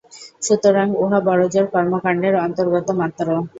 [0.41, 3.27] সুতরাং উহা বড়জোর কর্মকাণ্ডের অন্তর্গত মাত্র।